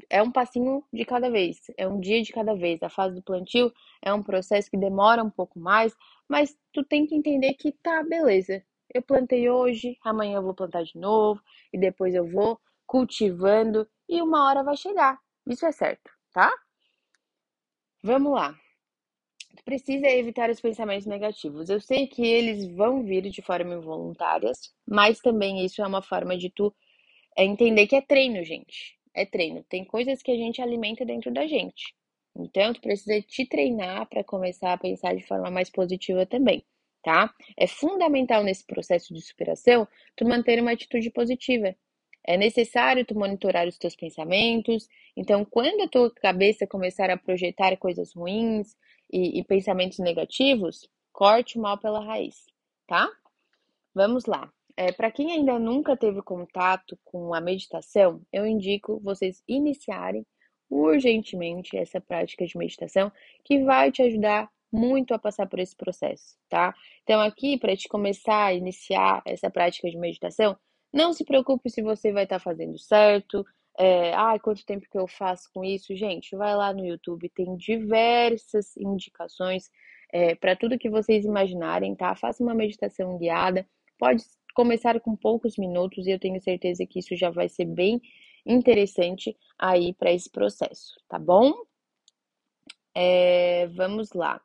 é 0.09 0.23
um 0.23 0.31
passinho 0.31 0.85
de 0.93 1.05
cada 1.05 1.29
vez, 1.29 1.59
é 1.77 1.89
um 1.89 1.99
dia 1.99 2.23
de 2.23 2.33
cada 2.33 2.55
vez. 2.55 2.81
A 2.81 2.89
fase 2.89 3.17
do 3.17 3.23
plantio 3.23 3.73
é 4.01 4.15
um 4.15 4.23
processo 4.23 4.71
que 4.71 4.77
demora 4.77 5.25
um 5.25 5.31
pouco 5.31 5.59
mais, 5.59 5.97
mas 6.29 6.57
tu 6.73 6.85
tem 6.85 7.07
que 7.07 7.15
entender 7.17 7.55
que 7.55 7.73
tá, 7.73 8.05
beleza. 8.05 8.63
Eu 8.95 9.03
plantei 9.03 9.51
hoje, 9.51 9.99
amanhã 10.05 10.37
eu 10.37 10.45
vou 10.45 10.55
plantar 10.55 10.85
de 10.85 10.97
novo, 10.97 11.43
e 11.73 11.79
depois 11.79 12.15
eu 12.15 12.25
vou 12.25 12.61
cultivando, 12.87 13.85
e 14.09 14.23
uma 14.23 14.49
hora 14.49 14.63
vai 14.63 14.77
chegar. 14.77 15.19
Isso 15.45 15.67
é 15.67 15.73
certo, 15.73 16.09
tá? 16.33 16.53
Vamos 18.05 18.33
lá. 18.33 18.57
Tu 19.59 19.65
precisa 19.65 20.07
evitar 20.09 20.51
os 20.51 20.61
pensamentos 20.61 21.05
negativos. 21.07 21.69
Eu 21.69 21.81
sei 21.81 22.07
que 22.07 22.25
eles 22.25 22.65
vão 22.77 23.03
vir 23.03 23.23
de 23.29 23.43
forma 23.43 23.75
involuntária, 23.75 24.53
mas 24.87 25.19
também 25.21 25.65
isso 25.65 25.83
é 25.83 25.87
uma 25.87 26.01
forma 26.01 26.37
de 26.37 26.49
tu 26.49 26.73
é 27.37 27.45
entender 27.45 27.87
que 27.89 27.97
é 27.97 28.01
treino, 28.01 28.45
gente. 28.45 28.99
É 29.15 29.27
treino. 29.27 29.65
Tem 29.69 29.85
coisas 29.85 30.23
que 30.23 30.31
a 30.31 30.37
gente 30.37 30.63
alimenta 30.63 31.05
dentro 31.05 31.33
da 31.33 31.47
gente. 31.47 31.95
Então, 32.37 32.73
tu 32.73 32.81
precisa 32.81 33.21
te 33.23 33.47
treinar 33.47 34.09
para 34.09 34.25
começar 34.25 34.73
a 34.75 34.79
pensar 34.79 35.17
de 35.17 35.27
forma 35.27 35.51
mais 35.51 35.71
positiva 35.71 36.25
também, 36.27 36.65
tá? 37.03 37.35
É 37.57 37.67
fundamental 37.67 38.45
nesse 38.45 38.65
processo 38.67 39.13
de 39.13 39.21
superação 39.21 39.89
tu 40.17 40.25
manter 40.27 40.63
uma 40.63 40.73
atitude 40.73 41.11
positiva. 41.11 41.75
É 42.29 42.37
necessário 42.37 43.07
tu 43.07 43.15
monitorar 43.15 43.67
os 43.67 43.79
teus 43.79 43.97
pensamentos. 43.97 44.87
Então, 45.17 45.47
quando 45.47 45.81
a 45.81 45.89
tua 45.89 46.11
cabeça 46.11 46.67
começar 46.67 47.09
a 47.09 47.17
projetar 47.17 47.75
coisas 47.79 48.13
ruins 48.13 48.77
e, 49.11 49.41
e 49.41 49.45
pensamentos 49.45 49.99
negativos, 49.99 50.87
corte 51.11 51.59
o 51.59 51.63
mal 51.63 51.79
pela 51.79 52.05
raiz, 52.05 52.45
tá? 52.87 53.09
Vamos 53.95 54.27
lá. 54.27 54.53
É, 54.77 54.93
Para 54.93 55.11
quem 55.11 55.33
ainda 55.33 55.59
nunca 55.59 55.97
teve 55.97 56.21
contato 56.21 56.99
com 57.03 57.33
a 57.33 57.41
meditação, 57.41 58.21
eu 58.31 58.47
indico 58.47 59.01
vocês 59.01 59.43
iniciarem 59.49 60.27
urgentemente 60.69 61.79
essa 61.79 61.99
prática 61.99 62.45
de 62.45 62.59
meditação 62.59 63.11
que 63.43 63.65
vai 63.65 63.91
te 63.91 64.03
ajudar 64.03 64.51
muito 64.71 65.15
a 65.15 65.19
passar 65.19 65.47
por 65.47 65.61
esse 65.61 65.75
processo, 65.75 66.37
tá? 66.47 66.75
Então, 67.05 67.23
aqui, 67.23 67.57
para 67.57 67.75
te 67.75 67.89
começar 67.89 68.49
a 68.49 68.53
iniciar 68.53 69.23
essa 69.25 69.49
prática 69.49 69.91
de 69.91 69.97
meditação, 69.97 70.55
não 70.93 71.13
se 71.13 71.25
preocupe 71.25 71.71
se 71.71 71.83
você 71.83 72.13
vai 72.13 72.25
estar 72.25 72.37
tá 72.39 72.45
fazendo 72.45 72.79
certo. 72.79 73.45
É, 73.79 74.13
ah, 74.15 74.39
quanto 74.41 74.67
tempo 74.67 74.87
que 74.91 74.99
eu 74.99 75.07
faço 75.07 75.49
com 75.55 75.65
isso? 75.65 75.95
Gente, 75.95 76.37
vai 76.37 76.55
lá 76.57 76.73
no 76.73 76.85
YouTube, 76.85 77.29
tem 77.29 77.57
diversas 77.57 78.77
indicações 78.77 79.71
é, 80.13 80.35
para 80.35 80.57
tudo 80.57 80.79
que 80.79 80.91
vocês 80.91 81.25
imaginarem, 81.25 81.95
tá? 81.95 82.15
Faça 82.15 82.43
uma 82.43 82.55
meditação 82.55 83.17
guiada. 83.19 83.67
Pode 83.99 84.25
começar 84.55 84.99
com 85.01 85.15
poucos 85.15 85.57
minutos 85.57 86.07
e 86.07 86.11
eu 86.11 86.19
tenho 86.19 86.41
certeza 86.41 86.85
que 86.87 86.99
isso 86.99 87.15
já 87.15 87.31
vai 87.31 87.49
ser 87.49 87.67
bem 87.67 88.01
interessante 88.45 89.37
aí 89.59 89.95
para 89.95 90.13
esse 90.13 90.31
processo, 90.31 90.95
tá 91.09 91.19
bom? 91.19 91.53
É, 92.95 93.69
vamos 93.69 94.13
lá. 94.13 94.41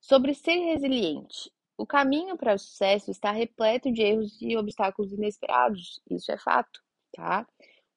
Sobre 0.00 0.34
ser 0.34 0.56
resiliente. 0.56 1.50
O 1.78 1.86
caminho 1.86 2.36
para 2.36 2.54
o 2.54 2.58
sucesso 2.58 3.08
está 3.08 3.30
repleto 3.30 3.92
de 3.92 4.02
erros 4.02 4.36
e 4.42 4.56
obstáculos 4.56 5.12
inesperados. 5.12 6.00
Isso 6.10 6.32
é 6.32 6.36
fato, 6.36 6.82
tá? 7.12 7.46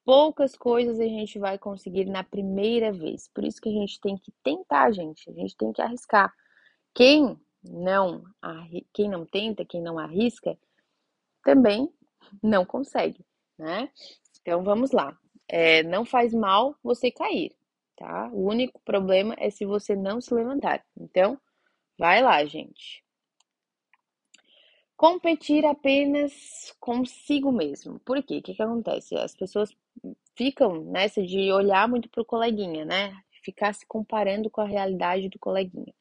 Poucas 0.04 0.54
coisas 0.54 1.00
a 1.00 1.04
gente 1.04 1.36
vai 1.36 1.58
conseguir 1.58 2.04
na 2.04 2.22
primeira 2.22 2.92
vez. 2.92 3.28
Por 3.34 3.42
isso 3.42 3.60
que 3.60 3.68
a 3.68 3.72
gente 3.72 4.00
tem 4.00 4.16
que 4.16 4.32
tentar, 4.44 4.92
gente. 4.92 5.28
A 5.28 5.32
gente 5.32 5.56
tem 5.56 5.72
que 5.72 5.82
arriscar. 5.82 6.32
Quem 6.94 7.36
não, 7.64 8.22
quem 8.92 9.08
não 9.08 9.26
tenta, 9.26 9.64
quem 9.64 9.82
não 9.82 9.98
arrisca, 9.98 10.56
também 11.44 11.92
não 12.40 12.64
consegue, 12.64 13.26
né? 13.58 13.90
Então 14.40 14.62
vamos 14.62 14.92
lá. 14.92 15.18
É, 15.48 15.82
não 15.82 16.04
faz 16.04 16.32
mal 16.32 16.76
você 16.84 17.10
cair, 17.10 17.52
tá? 17.96 18.30
O 18.32 18.48
único 18.48 18.80
problema 18.84 19.34
é 19.38 19.50
se 19.50 19.64
você 19.64 19.96
não 19.96 20.20
se 20.20 20.32
levantar. 20.32 20.84
Então, 20.96 21.36
vai 21.98 22.22
lá, 22.22 22.44
gente. 22.44 23.01
Competir 25.02 25.66
apenas 25.66 26.72
consigo 26.78 27.50
mesmo. 27.50 27.98
Por 28.04 28.22
quê? 28.22 28.38
O 28.38 28.42
que, 28.42 28.54
que 28.54 28.62
acontece? 28.62 29.16
As 29.16 29.34
pessoas 29.34 29.76
ficam 30.36 30.84
nessa 30.84 31.20
de 31.20 31.50
olhar 31.50 31.88
muito 31.88 32.08
pro 32.08 32.24
coleguinha, 32.24 32.84
né? 32.84 33.12
Ficar 33.42 33.72
se 33.74 33.84
comparando 33.84 34.48
com 34.48 34.60
a 34.60 34.64
realidade 34.64 35.28
do 35.28 35.40
coleguinha. 35.40 35.92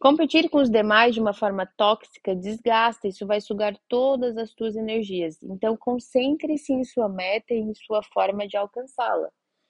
Competir 0.00 0.48
com 0.48 0.56
os 0.56 0.70
demais 0.70 1.14
de 1.14 1.20
uma 1.20 1.34
forma 1.34 1.66
tóxica 1.76 2.34
desgasta, 2.34 3.06
isso 3.06 3.26
vai 3.26 3.38
sugar 3.38 3.76
todas 3.86 4.38
as 4.38 4.50
tuas 4.54 4.76
energias. 4.76 5.38
Então, 5.42 5.76
concentre-se 5.76 6.72
em 6.72 6.84
sua 6.84 7.10
meta 7.10 7.52
e 7.52 7.58
em 7.58 7.74
sua 7.74 8.02
forma 8.02 8.48
de 8.48 8.56
alcançá-la. 8.56 9.28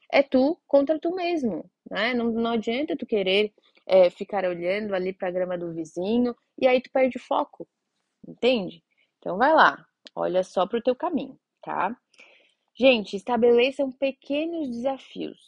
É 0.09 0.23
tu 0.23 0.57
contra 0.69 1.01
tu 1.01 1.13
mesmo, 1.17 1.69
né? 1.91 2.15
Não, 2.15 2.31
não 2.31 2.53
adianta 2.53 2.97
tu 2.97 3.07
querer 3.07 3.53
é, 3.85 4.09
ficar 4.09 4.45
olhando 4.45 4.95
ali 4.95 5.13
para 5.13 5.27
a 5.27 5.33
grama 5.33 5.59
do 5.59 5.75
vizinho 5.75 6.33
e 6.57 6.69
aí 6.69 6.81
tu 6.81 6.93
perde 6.93 7.19
foco 7.19 7.67
entende? 8.31 8.83
Então 9.19 9.37
vai 9.39 9.55
lá, 9.55 9.85
olha 10.15 10.43
só 10.45 10.67
para 10.67 10.79
o 10.79 10.83
teu 10.83 10.95
caminho, 10.95 11.39
tá? 11.63 11.97
Gente, 12.79 13.17
estabeleçam 13.17 13.91
pequenos 13.91 14.69
desafios, 14.69 15.39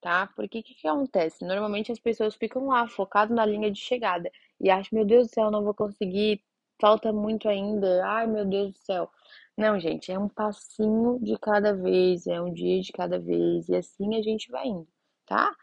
tá? 0.00 0.28
Porque 0.36 0.60
o 0.60 0.62
que, 0.62 0.74
que 0.74 0.88
acontece? 0.88 1.44
Normalmente 1.44 1.92
as 1.92 1.98
pessoas 1.98 2.34
ficam 2.36 2.66
lá, 2.68 2.86
focadas 2.88 3.34
na 3.36 3.44
linha 3.44 3.70
de 3.70 3.80
chegada, 3.80 4.30
e 4.60 4.70
acham, 4.70 4.90
meu 4.98 5.04
Deus 5.04 5.28
do 5.28 5.34
céu, 5.34 5.50
não 5.50 5.64
vou 5.64 5.74
conseguir, 5.74 6.42
falta 6.80 7.12
muito 7.12 7.48
ainda, 7.48 8.06
ai 8.06 8.26
meu 8.26 8.44
Deus 8.44 8.72
do 8.72 8.78
céu. 8.78 9.10
Não, 9.56 9.78
gente, 9.78 10.10
é 10.12 10.18
um 10.18 10.28
passinho 10.28 11.18
de 11.20 11.36
cada 11.38 11.74
vez, 11.74 12.26
é 12.26 12.40
um 12.40 12.52
dia 12.52 12.80
de 12.80 12.92
cada 12.92 13.18
vez, 13.18 13.68
e 13.68 13.76
assim 13.76 14.16
a 14.16 14.22
gente 14.22 14.50
vai 14.50 14.66
indo, 14.66 14.88
tá? 15.26 15.54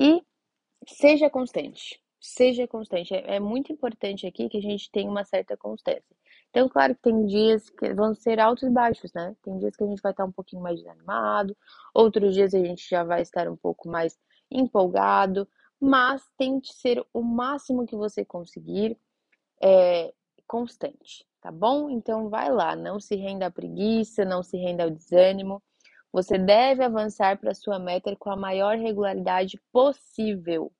E 0.00 0.22
seja 0.86 1.30
constante, 1.30 2.00
seja 2.26 2.66
constante. 2.66 3.14
É, 3.14 3.36
é, 3.36 3.40
muito 3.40 3.72
importante 3.72 4.26
aqui 4.26 4.48
que 4.48 4.58
a 4.58 4.62
gente 4.62 4.90
tenha 4.90 5.10
uma 5.10 5.24
certa 5.24 5.56
constância. 5.56 6.16
Então, 6.50 6.68
claro 6.68 6.94
que 6.94 7.02
tem 7.02 7.26
dias 7.26 7.68
que 7.70 7.92
vão 7.92 8.14
ser 8.14 8.40
altos 8.40 8.64
e 8.64 8.70
baixos, 8.70 9.12
né? 9.12 9.36
Tem 9.42 9.58
dias 9.58 9.76
que 9.76 9.84
a 9.84 9.86
gente 9.86 10.00
vai 10.00 10.12
estar 10.12 10.24
um 10.24 10.32
pouquinho 10.32 10.62
mais 10.62 10.78
desanimado, 10.78 11.56
outros 11.94 12.34
dias 12.34 12.54
a 12.54 12.58
gente 12.58 12.88
já 12.88 13.04
vai 13.04 13.22
estar 13.22 13.48
um 13.48 13.56
pouco 13.56 13.88
mais 13.88 14.18
empolgado, 14.50 15.46
mas 15.80 16.22
tente 16.38 16.72
ser 16.72 17.04
o 17.12 17.22
máximo 17.22 17.86
que 17.86 17.96
você 17.96 18.24
conseguir 18.24 18.98
é, 19.62 20.12
constante, 20.46 21.26
tá 21.40 21.50
bom? 21.50 21.90
Então, 21.90 22.28
vai 22.30 22.50
lá, 22.50 22.74
não 22.74 22.98
se 22.98 23.16
renda 23.16 23.46
à 23.46 23.50
preguiça, 23.50 24.24
não 24.24 24.42
se 24.42 24.56
renda 24.56 24.84
ao 24.84 24.90
desânimo. 24.90 25.62
Você 26.12 26.38
deve 26.38 26.82
avançar 26.82 27.38
para 27.38 27.52
sua 27.54 27.78
meta 27.78 28.16
com 28.16 28.30
a 28.30 28.36
maior 28.36 28.76
regularidade 28.76 29.60
possível. 29.72 30.72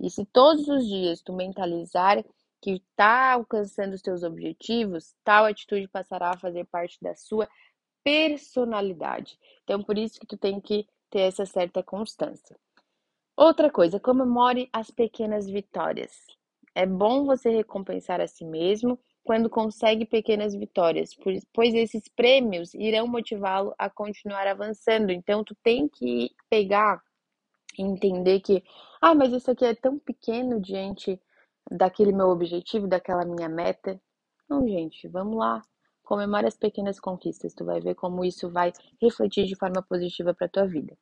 E 0.00 0.08
se 0.10 0.24
todos 0.24 0.66
os 0.68 0.86
dias 0.86 1.20
tu 1.20 1.32
mentalizar 1.32 2.24
que 2.60 2.72
está 2.72 3.32
alcançando 3.32 3.94
os 3.94 4.02
teus 4.02 4.22
objetivos, 4.22 5.14
tal 5.22 5.44
atitude 5.44 5.88
passará 5.88 6.30
a 6.30 6.38
fazer 6.38 6.64
parte 6.66 6.98
da 7.00 7.14
sua 7.14 7.48
personalidade. 8.02 9.38
Então, 9.64 9.82
por 9.82 9.98
isso 9.98 10.18
que 10.18 10.26
tu 10.26 10.36
tem 10.36 10.60
que 10.60 10.86
ter 11.10 11.20
essa 11.20 11.44
certa 11.44 11.82
constância. 11.82 12.56
Outra 13.36 13.70
coisa, 13.70 14.00
comemore 14.00 14.68
as 14.72 14.90
pequenas 14.90 15.48
vitórias. 15.48 16.12
É 16.74 16.86
bom 16.86 17.24
você 17.24 17.50
recompensar 17.50 18.20
a 18.20 18.26
si 18.26 18.44
mesmo 18.44 18.98
quando 19.24 19.50
consegue 19.50 20.04
pequenas 20.04 20.54
vitórias, 20.54 21.10
pois 21.52 21.74
esses 21.74 22.08
prêmios 22.08 22.72
irão 22.74 23.06
motivá-lo 23.06 23.74
a 23.78 23.90
continuar 23.90 24.46
avançando. 24.46 25.10
Então, 25.10 25.44
tu 25.44 25.54
tem 25.62 25.88
que 25.88 26.30
pegar 26.48 27.02
entender 27.78 28.40
que, 28.40 28.62
ah, 29.00 29.14
mas 29.14 29.32
isso 29.32 29.50
aqui 29.50 29.64
é 29.64 29.74
tão 29.74 29.98
pequeno 29.98 30.60
diante 30.60 31.20
daquele 31.70 32.12
meu 32.12 32.28
objetivo, 32.28 32.86
daquela 32.86 33.24
minha 33.24 33.48
meta. 33.48 34.00
Não, 34.48 34.66
gente, 34.66 35.08
vamos 35.08 35.36
lá. 35.38 35.62
Comemore 36.02 36.46
as 36.46 36.56
pequenas 36.56 36.98
conquistas, 36.98 37.54
tu 37.54 37.64
vai 37.64 37.80
ver 37.80 37.94
como 37.94 38.24
isso 38.24 38.50
vai 38.50 38.72
refletir 39.00 39.46
de 39.46 39.54
forma 39.54 39.82
positiva 39.82 40.34
para 40.34 40.48
tua 40.48 40.66
vida. 40.66 40.96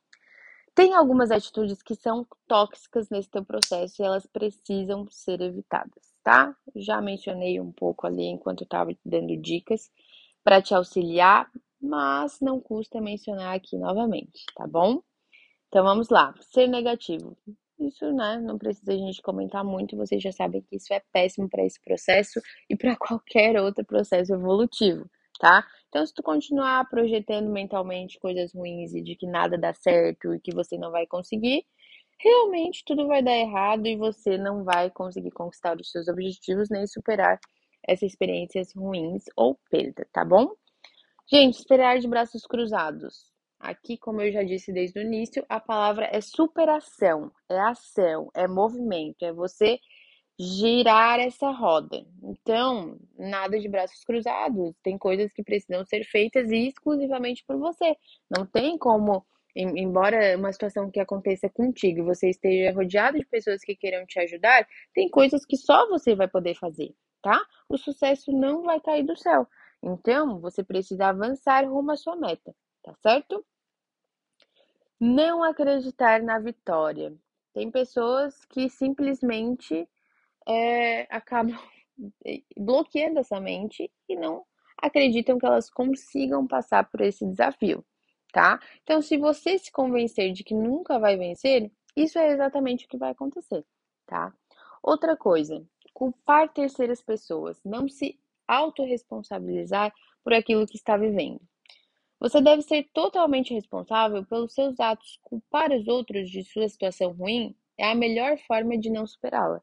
Tem 0.75 0.95
algumas 0.95 1.31
atitudes 1.31 1.83
que 1.83 1.95
são 1.95 2.27
tóxicas 2.47 3.09
nesse 3.09 3.31
teu 3.31 3.45
processo 3.45 4.01
e 4.01 4.05
elas 4.05 4.27
precisam 4.27 5.07
ser 5.11 5.41
evitadas, 5.41 6.15
tá? 6.23 6.55
Já 6.77 7.01
mencionei 7.01 7.59
um 7.59 7.73
pouco 7.73 8.07
ali 8.07 8.27
enquanto 8.27 8.61
eu 8.61 8.65
estava 8.67 8.91
dando 9.05 9.37
dicas 9.37 9.91
para 10.45 10.63
te 10.63 10.75
auxiliar 10.75 11.51
mas 11.81 12.41
não 12.41 12.61
custa 12.61 13.01
mencionar 13.01 13.55
aqui 13.55 13.77
novamente, 13.77 14.45
tá 14.55 14.67
bom? 14.67 15.01
Então 15.69 15.85
vamos 15.85 16.09
lá, 16.09 16.35
ser 16.41 16.67
negativo. 16.67 17.37
Isso, 17.81 18.11
né, 18.13 18.39
não 18.41 18.59
precisa 18.59 18.93
a 18.93 18.97
gente 18.97 19.23
comentar 19.23 19.65
muito, 19.65 19.97
vocês 19.97 20.21
já 20.21 20.33
sabem 20.33 20.61
que 20.63 20.77
isso 20.77 20.93
é 20.93 21.01
péssimo 21.13 21.49
para 21.49 21.65
esse 21.65 21.81
processo 21.81 22.41
e 22.69 22.77
para 22.77 22.97
qualquer 22.99 23.57
outro 23.61 23.85
processo 23.85 24.35
evolutivo, 24.35 25.09
tá? 25.39 25.65
Então, 25.89 26.05
se 26.05 26.13
tu 26.13 26.23
continuar 26.23 26.89
projetando 26.89 27.49
mentalmente 27.49 28.19
coisas 28.19 28.53
ruins 28.53 28.93
e 28.95 29.01
de 29.01 29.15
que 29.15 29.27
nada 29.27 29.57
dá 29.57 29.73
certo 29.73 30.35
e 30.35 30.41
que 30.41 30.53
você 30.53 30.77
não 30.77 30.91
vai 30.91 31.07
conseguir, 31.07 31.65
realmente 32.19 32.83
tudo 32.85 33.07
vai 33.07 33.23
dar 33.23 33.37
errado 33.37 33.87
e 33.87 33.97
você 33.97 34.37
não 34.37 34.65
vai 34.65 34.91
conseguir 34.91 35.31
conquistar 35.31 35.77
os 35.81 35.91
seus 35.91 36.09
objetivos 36.09 36.69
nem 36.69 36.85
superar 36.87 37.39
essas 37.87 38.11
experiências 38.11 38.73
ruins 38.75 39.25
ou 39.37 39.57
perda, 39.71 40.07
tá 40.13 40.25
bom? 40.25 40.53
Gente, 41.31 41.59
esperar 41.59 42.01
de 42.01 42.09
braços 42.09 42.45
cruzados. 42.45 43.38
Aqui, 43.61 43.99
como 43.99 44.21
eu 44.21 44.31
já 44.31 44.43
disse 44.43 44.73
desde 44.73 44.99
o 44.99 45.03
início, 45.03 45.45
a 45.49 45.59
palavra 45.59 46.09
é 46.13 46.21
superação, 46.21 47.33
é 47.49 47.59
ação, 47.59 48.31
é 48.35 48.47
movimento, 48.47 49.25
é 49.25 49.33
você 49.33 49.81
girar 50.41 51.19
essa 51.19 51.51
roda. 51.51 52.07
Então, 52.23 52.97
nada 53.19 53.59
de 53.59 53.69
braços 53.69 54.05
cruzados. 54.05 54.73
Tem 54.83 54.97
coisas 54.97 55.33
que 55.33 55.43
precisam 55.43 55.85
ser 55.85 56.05
feitas 56.05 56.51
exclusivamente 56.53 57.45
por 57.45 57.59
você. 57.59 57.97
Não 58.31 58.47
tem 58.47 58.79
como, 58.79 59.27
embora 59.57 60.37
uma 60.39 60.53
situação 60.53 60.91
que 60.91 61.01
aconteça 61.01 61.49
contigo, 61.49 62.05
você 62.05 62.31
esteja 62.31 62.73
rodeado 62.73 63.19
de 63.19 63.27
pessoas 63.27 63.61
que 63.63 63.75
queiram 63.75 64.07
te 64.07 64.21
ajudar, 64.21 64.67
tem 64.95 65.09
coisas 65.09 65.45
que 65.45 65.57
só 65.57 65.89
você 65.89 66.15
vai 66.15 66.29
poder 66.29 66.55
fazer, 66.55 66.95
tá? 67.21 67.41
O 67.69 67.77
sucesso 67.77 68.31
não 68.31 68.63
vai 68.63 68.81
cair 68.81 69.05
do 69.05 69.17
céu. 69.17 69.49
Então, 69.83 70.41
você 70.41 70.63
precisa 70.63 71.07
avançar 71.09 71.65
rumo 71.69 71.91
à 71.91 71.97
sua 71.97 72.15
meta, 72.17 72.55
tá 72.89 73.11
certo? 73.11 73.45
Não 75.01 75.43
acreditar 75.43 76.23
na 76.23 76.39
vitória. 76.39 77.15
Tem 77.53 77.71
pessoas 77.71 78.45
que 78.47 78.69
simplesmente 78.69 79.89
é, 80.47 81.03
acabam 81.15 81.59
bloqueando 82.57 83.19
essa 83.19 83.41
mente 83.41 83.91
e 84.09 84.17
não 84.17 84.45
acreditam 84.81 85.39
que 85.39 85.47
elas 85.47 85.69
consigam 85.69 86.47
passar 86.47 86.89
por 86.89 87.01
esse 87.01 87.27
desafio, 87.27 87.85
tá? 88.33 88.61
Então, 88.83 89.03
se 89.03 89.17
você 89.17 89.59
se 89.59 89.73
convencer 89.73 90.33
de 90.33 90.45
que 90.45 90.55
nunca 90.55 90.99
vai 90.99 91.17
vencer, 91.17 91.71
isso 91.97 92.19
é 92.19 92.31
exatamente 92.31 92.87
o 92.87 92.89
que 92.89 92.97
vai 92.97 93.11
acontecer, 93.11 93.65
tá? 94.07 94.33
Outra 94.81 95.17
coisa, 95.17 95.67
culpar 95.93 96.53
terceiras 96.53 97.03
pessoas, 97.03 97.61
não 97.65 97.89
se 97.89 98.21
autorresponsabilizar 98.47 99.93
por 100.23 100.33
aquilo 100.33 100.67
que 100.67 100.77
está 100.77 100.97
vivendo. 100.97 101.41
Você 102.21 102.41
deve 102.41 102.63
ser 102.63 102.89
totalmente 102.93 103.55
responsável 103.55 104.25
pelos 104.25 104.53
seus 104.53 104.79
atos. 104.81 105.19
Culpar 105.23 105.73
os 105.73 105.87
outros 105.87 106.31
de 106.31 106.43
sua 106.43 106.69
situação 106.69 107.13
ruim 107.13 107.55
é 107.77 107.91
a 107.91 107.95
melhor 107.95 108.37
forma 108.39 108.77
de 108.77 108.91
não 108.91 109.07
superá-la. 109.07 109.63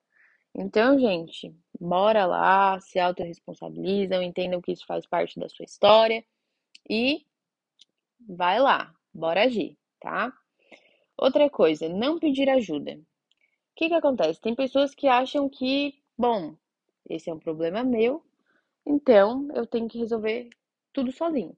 Então, 0.54 0.98
gente, 0.98 1.54
bora 1.80 2.26
lá, 2.26 2.80
se 2.80 2.98
autorresponsabilizam, 2.98 4.24
entendam 4.24 4.62
que 4.62 4.72
isso 4.72 4.86
faz 4.86 5.06
parte 5.06 5.38
da 5.38 5.50
sua 5.50 5.66
história 5.66 6.24
e 6.90 7.26
vai 8.28 8.60
lá, 8.60 8.96
bora 9.14 9.44
agir, 9.44 9.78
tá? 10.00 10.32
Outra 11.18 11.50
coisa, 11.50 11.90
não 11.90 12.20
pedir 12.20 12.50
ajuda. 12.50 12.94
O 12.94 13.06
que, 13.76 13.90
que 13.90 13.94
acontece? 13.94 14.40
Tem 14.40 14.56
pessoas 14.56 14.96
que 14.96 15.08
acham 15.08 15.50
que, 15.50 15.94
bom, 16.18 16.56
esse 17.10 17.30
é 17.30 17.34
um 17.34 17.40
problema 17.40 17.84
meu, 17.84 18.24
então 18.86 19.50
eu 19.54 19.68
tenho 19.68 19.90
que 19.90 20.00
resolver 20.00 20.50
tudo 20.94 21.12
sozinho. 21.12 21.56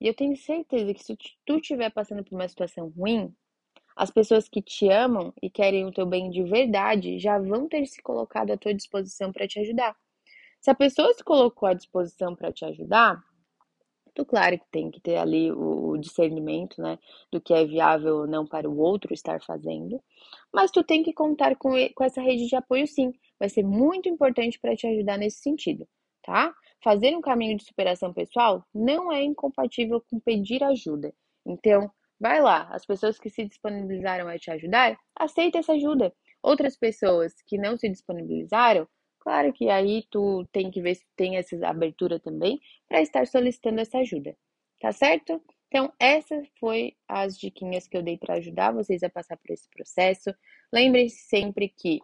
E 0.00 0.06
eu 0.06 0.14
tenho 0.14 0.36
certeza 0.36 0.94
que 0.94 1.02
se 1.02 1.16
tu 1.44 1.56
estiver 1.56 1.90
passando 1.90 2.22
por 2.24 2.34
uma 2.34 2.48
situação 2.48 2.88
ruim, 2.88 3.34
as 3.96 4.10
pessoas 4.10 4.48
que 4.48 4.62
te 4.62 4.88
amam 4.88 5.32
e 5.42 5.50
querem 5.50 5.84
o 5.84 5.92
teu 5.92 6.06
bem 6.06 6.30
de 6.30 6.42
verdade 6.44 7.18
já 7.18 7.38
vão 7.38 7.68
ter 7.68 7.84
se 7.86 8.00
colocado 8.00 8.52
à 8.52 8.56
tua 8.56 8.72
disposição 8.72 9.32
para 9.32 9.48
te 9.48 9.58
ajudar. 9.58 9.96
Se 10.60 10.70
a 10.70 10.74
pessoa 10.74 11.12
se 11.14 11.24
colocou 11.24 11.68
à 11.68 11.74
disposição 11.74 12.34
para 12.36 12.52
te 12.52 12.64
ajudar, 12.64 13.20
tu 14.14 14.24
claro 14.24 14.58
que 14.58 14.66
tem 14.70 14.90
que 14.90 15.00
ter 15.00 15.16
ali 15.16 15.50
o 15.50 15.96
discernimento, 15.96 16.80
né, 16.80 16.98
do 17.30 17.40
que 17.40 17.52
é 17.52 17.64
viável 17.64 18.18
ou 18.18 18.26
não 18.26 18.46
para 18.46 18.70
o 18.70 18.78
outro 18.78 19.12
estar 19.12 19.42
fazendo, 19.42 20.00
mas 20.52 20.70
tu 20.70 20.84
tem 20.84 21.02
que 21.02 21.12
contar 21.12 21.56
com, 21.56 21.72
com 21.94 22.04
essa 22.04 22.20
rede 22.20 22.46
de 22.46 22.56
apoio 22.56 22.86
sim. 22.86 23.12
Vai 23.38 23.48
ser 23.48 23.64
muito 23.64 24.08
importante 24.08 24.58
para 24.60 24.76
te 24.76 24.86
ajudar 24.86 25.18
nesse 25.18 25.40
sentido 25.40 25.88
tá? 26.22 26.54
Fazer 26.82 27.16
um 27.16 27.20
caminho 27.20 27.56
de 27.56 27.64
superação 27.64 28.12
pessoal 28.12 28.64
não 28.74 29.12
é 29.12 29.22
incompatível 29.22 30.02
com 30.10 30.20
pedir 30.20 30.62
ajuda. 30.62 31.12
Então, 31.46 31.90
vai 32.20 32.40
lá, 32.40 32.68
as 32.70 32.84
pessoas 32.84 33.18
que 33.18 33.30
se 33.30 33.44
disponibilizaram 33.44 34.28
a 34.28 34.38
te 34.38 34.50
ajudar, 34.50 34.98
aceita 35.16 35.58
essa 35.58 35.72
ajuda. 35.72 36.12
Outras 36.42 36.76
pessoas 36.76 37.34
que 37.46 37.58
não 37.58 37.76
se 37.76 37.88
disponibilizaram, 37.88 38.86
claro 39.20 39.52
que 39.52 39.68
aí 39.68 40.04
tu 40.10 40.46
tem 40.52 40.70
que 40.70 40.80
ver 40.80 40.94
se 40.94 41.04
tem 41.16 41.36
essa 41.36 41.56
abertura 41.66 42.20
também 42.20 42.60
para 42.88 43.00
estar 43.00 43.26
solicitando 43.26 43.80
essa 43.80 43.98
ajuda. 43.98 44.36
Tá 44.80 44.92
certo? 44.92 45.42
Então, 45.68 45.92
essas 45.98 46.48
foi 46.58 46.94
as 47.06 47.38
diquinhas 47.38 47.86
que 47.86 47.96
eu 47.96 48.02
dei 48.02 48.16
para 48.16 48.36
ajudar 48.36 48.72
vocês 48.72 49.02
a 49.02 49.10
passar 49.10 49.36
por 49.36 49.50
esse 49.52 49.68
processo. 49.68 50.34
Lembre-se 50.72 51.28
sempre 51.28 51.68
que 51.68 52.00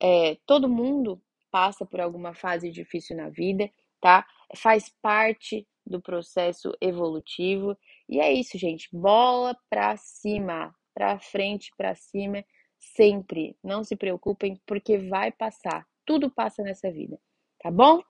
é, 0.00 0.36
todo 0.46 0.68
mundo 0.68 1.20
passa 1.50 1.84
por 1.86 2.00
alguma 2.00 2.34
fase 2.34 2.70
difícil 2.70 3.16
na 3.16 3.28
vida, 3.28 3.70
tá? 4.00 4.26
Faz 4.56 4.88
parte 5.02 5.66
do 5.86 6.00
processo 6.00 6.72
evolutivo. 6.80 7.76
E 8.08 8.20
é 8.20 8.32
isso, 8.32 8.58
gente. 8.58 8.88
Bola 8.92 9.56
pra 9.70 9.96
cima, 9.96 10.74
pra 10.94 11.18
frente, 11.18 11.70
pra 11.76 11.94
cima, 11.94 12.44
sempre. 12.78 13.56
Não 13.62 13.82
se 13.84 13.96
preocupem, 13.96 14.60
porque 14.66 14.98
vai 14.98 15.32
passar. 15.32 15.86
Tudo 16.04 16.30
passa 16.30 16.62
nessa 16.62 16.90
vida, 16.90 17.18
tá 17.60 17.70
bom? 17.70 18.02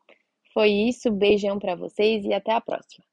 Foi 0.53 0.71
isso. 0.71 1.11
Beijão 1.11 1.59
para 1.59 1.75
vocês 1.75 2.25
e 2.25 2.33
até 2.33 2.53
a 2.53 2.61
próxima. 2.61 3.05